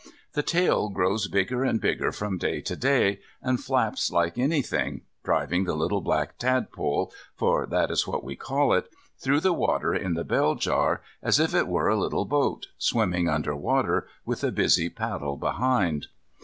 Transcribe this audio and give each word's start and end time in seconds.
The 0.33 0.41
tail 0.41 0.89
grows 0.89 1.27
bigger 1.27 1.63
and 1.63 1.79
bigger 1.79 2.11
from 2.11 2.39
day 2.39 2.59
to 2.61 2.75
day, 2.75 3.19
and 3.39 3.63
flaps 3.63 4.09
like 4.11 4.35
anything, 4.35 5.01
driving 5.23 5.65
the 5.65 5.75
little 5.75 6.01
black 6.01 6.39
tadpole 6.39 7.13
(for 7.35 7.67
that 7.67 7.91
is 7.91 8.07
what 8.07 8.23
we 8.23 8.35
call 8.35 8.73
it) 8.73 8.89
through 9.19 9.41
the 9.41 9.53
water 9.53 9.93
in 9.93 10.15
the 10.15 10.23
bell 10.25 10.55
jar, 10.55 11.03
as 11.21 11.39
if 11.39 11.53
it 11.53 11.67
were 11.67 11.87
a 11.87 11.99
little 11.99 12.25
boat, 12.25 12.65
swimming 12.79 13.29
under 13.29 13.55
water, 13.55 14.07
with 14.25 14.43
a 14.43 14.51
busy 14.51 14.89
paddle 14.89 15.37
behind. 15.37 16.07